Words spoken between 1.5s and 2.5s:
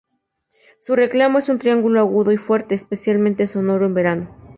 trino agudo y